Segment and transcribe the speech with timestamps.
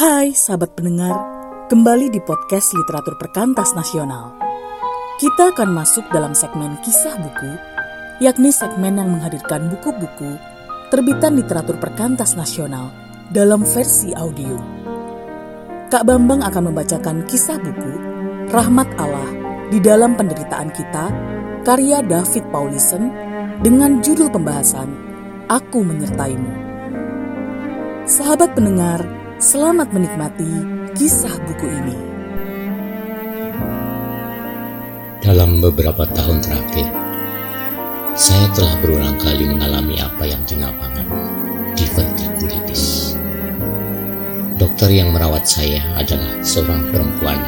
[0.00, 1.12] Hai sahabat pendengar,
[1.68, 4.32] kembali di podcast Literatur Perkantas Nasional.
[5.20, 7.52] Kita akan masuk dalam segmen kisah buku,
[8.24, 10.40] yakni segmen yang menghadirkan buku-buku
[10.88, 12.88] terbitan literatur perkantas nasional
[13.28, 14.56] dalam versi audio.
[15.92, 17.92] Kak Bambang akan membacakan kisah buku
[18.48, 19.28] Rahmat Allah
[19.68, 21.12] di dalam penderitaan kita
[21.68, 23.12] karya David Paulison
[23.60, 24.96] dengan judul pembahasan
[25.52, 26.72] Aku Menyertaimu.
[28.08, 30.52] Sahabat pendengar, selamat menikmati
[30.92, 31.96] kisah buku ini.
[35.24, 36.84] Dalam beberapa tahun terakhir,
[38.20, 41.08] saya telah berulang kali mengalami apa yang dinamakan
[41.72, 43.16] divertikulitis.
[44.60, 47.40] Dokter yang merawat saya adalah seorang perempuan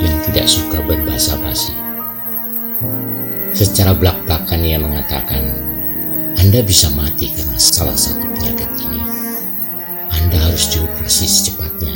[0.00, 1.76] yang tidak suka berbahasa basi.
[3.52, 5.44] Secara belak-belakan ia mengatakan,
[6.40, 9.21] Anda bisa mati karena salah satu penyakit ini.
[10.32, 11.92] Anda harus dioperasi secepatnya.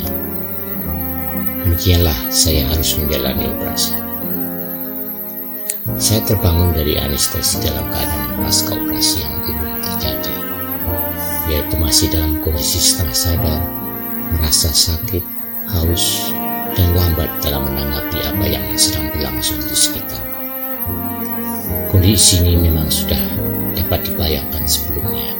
[1.65, 3.97] Demikianlah saya harus menjalani operasi.
[5.97, 10.35] Saya terbangun dari anestesi dalam keadaan pasca operasi yang belum terjadi,
[11.49, 13.61] yaitu masih dalam kondisi setengah sadar,
[14.37, 15.25] merasa sakit,
[15.73, 16.29] haus,
[16.77, 20.21] dan lambat dalam menanggapi apa yang sedang berlangsung di sekitar.
[21.89, 23.17] Kondisi ini memang sudah
[23.73, 25.33] dapat dibayangkan sebelumnya.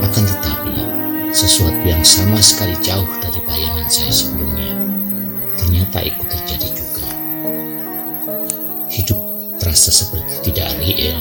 [0.00, 0.89] Akan tetapi,
[1.30, 4.74] sesuatu yang sama sekali jauh dari bayangan saya sebelumnya.
[5.58, 6.80] Ternyata ikut terjadi juga.
[9.60, 11.20] Terasa seperti tidak real,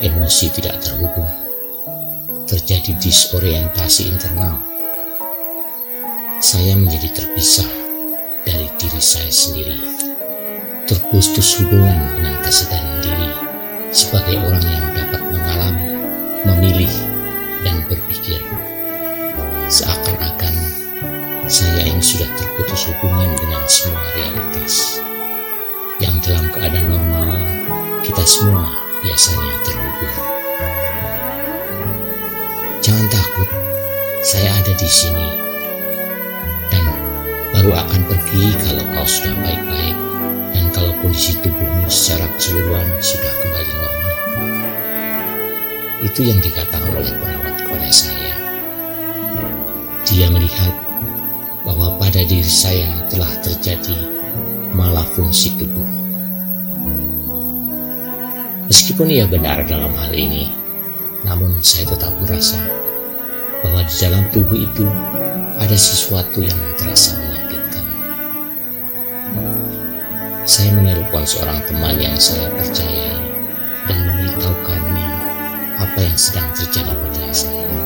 [0.00, 1.28] emosi tidak terhubung,
[2.48, 4.56] terjadi disorientasi internal.
[6.40, 7.68] Saya menjadi terpisah
[8.40, 9.76] dari diri saya sendiri,
[10.88, 13.30] terputus hubungan dengan kesadaran diri
[13.92, 15.86] sebagai orang yang dapat mengalami,
[16.48, 16.94] memilih,
[17.68, 18.40] dan berpikir.
[19.66, 20.54] Seakan-akan
[21.50, 25.02] saya yang sudah terputus hubungan dengan semua realitas
[25.98, 27.34] yang dalam keadaan normal
[28.06, 28.70] kita semua
[29.02, 30.18] biasanya terhubung.
[32.78, 33.50] Jangan takut,
[34.22, 35.34] saya ada di sini
[36.70, 36.86] dan
[37.50, 39.98] baru akan pergi kalau kau sudah baik-baik
[40.54, 44.14] dan kalau kondisi tubuhmu secara keseluruhan sudah kembali normal.
[46.06, 48.45] Itu yang dikatakan oleh perawat kepada saya.
[50.16, 50.72] Dia melihat
[51.60, 53.92] bahwa pada diri saya telah terjadi
[54.72, 55.84] malah fungsi tubuh.
[58.64, 60.48] Meskipun ia benar dalam hal ini,
[61.20, 62.56] namun saya tetap merasa
[63.60, 64.88] bahwa di dalam tubuh itu
[65.60, 67.84] ada sesuatu yang terasa menyakitkan.
[70.48, 73.20] Saya menelpon seorang teman yang saya percaya
[73.84, 75.10] dan memberitahukannya
[75.76, 77.85] apa yang sedang terjadi pada saya.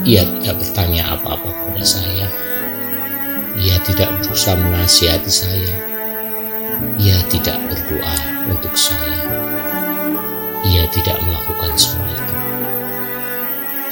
[0.00, 2.26] Ia tidak bertanya apa-apa kepada saya,
[3.60, 5.74] ia tidak berusaha menasihati saya.
[6.96, 8.16] Ia tidak berdoa
[8.48, 9.20] untuk saya.
[10.64, 12.36] Ia tidak melakukan semua itu.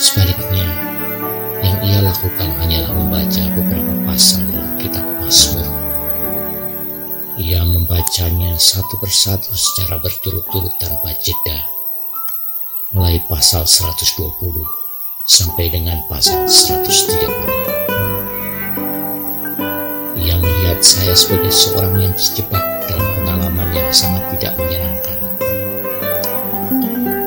[0.00, 0.68] Sebaliknya,
[1.60, 5.68] yang ia lakukan hanyalah membaca beberapa pasal dalam kitab Mazmur.
[7.36, 11.60] Ia membacanya satu persatu secara berturut-turut tanpa jeda.
[12.96, 14.87] Mulai pasal 120
[15.28, 17.68] sampai dengan pasal 130
[20.78, 25.18] melihat saya sebagai seorang yang terjebak dalam pengalaman yang sangat tidak menyenangkan.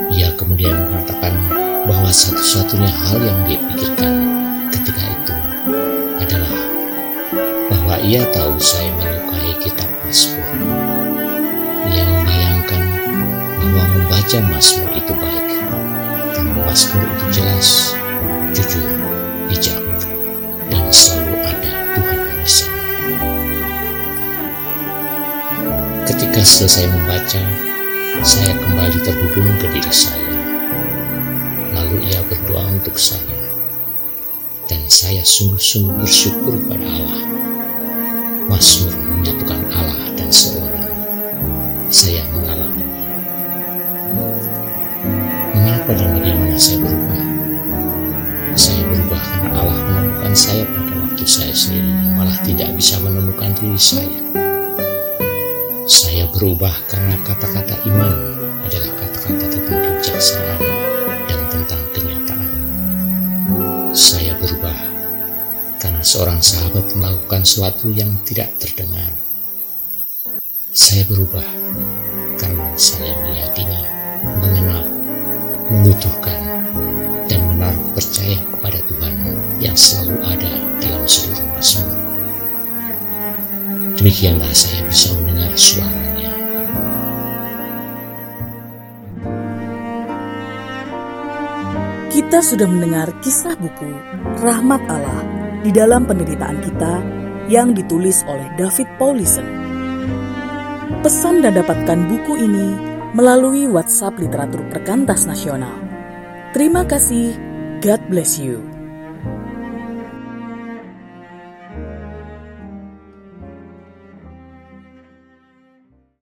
[0.07, 1.35] Ia kemudian mengatakan
[1.83, 4.13] bahwa satu-satunya hal yang dia pikirkan
[4.71, 5.35] ketika itu
[6.23, 6.55] adalah
[7.67, 10.47] bahwa ia tahu saya menyukai kitab Mazmur.
[11.91, 12.83] Ia membayangkan
[13.59, 14.90] bahwa membaca Mazmur
[16.71, 17.91] Mazmur itu jelas,
[18.55, 18.87] jujur,
[19.51, 19.83] bijak,
[20.71, 22.83] dan selalu ada Tuhan bersama.
[26.07, 27.43] Ketika selesai membaca,
[28.23, 30.31] saya kembali terhubung ke diri saya.
[31.75, 33.19] Lalu ia berdoa untuk saya.
[34.71, 37.23] Dan saya sungguh-sungguh bersyukur pada Allah.
[38.47, 40.87] Mazmur menyatukan Allah dan seorang.
[41.91, 42.50] Saya mengalami.
[45.91, 47.21] Dan bagaimana saya berubah?
[48.55, 53.75] Saya berubah karena Allah menemukan saya pada waktu saya sendiri malah tidak bisa menemukan diri
[53.75, 54.19] saya.
[55.83, 58.13] Saya berubah karena kata-kata iman
[58.63, 60.61] adalah kata-kata tentang kebijaksanaan
[61.27, 62.51] dan tentang kenyataan.
[63.91, 64.77] Saya berubah
[65.75, 69.11] karena seorang sahabat melakukan sesuatu yang tidak terdengar.
[70.71, 71.43] Saya berubah
[72.39, 73.80] karena saya meyakini,
[75.71, 76.39] membutuhkan,
[77.31, 79.13] dan menaruh percaya kepada Tuhan
[79.63, 80.51] yang selalu ada
[80.83, 81.95] dalam seluruh Mazmur.
[83.95, 86.31] Demikianlah saya bisa mendengar suaranya.
[92.11, 93.87] Kita sudah mendengar kisah buku
[94.43, 95.23] Rahmat Allah
[95.63, 96.93] di dalam penderitaan kita
[97.47, 99.47] yang ditulis oleh David Paulison.
[100.99, 105.75] Pesan dan dapatkan buku ini melalui WhatsApp Literatur Perkantas Nasional.
[106.55, 107.35] Terima kasih.
[107.81, 108.80] God bless you.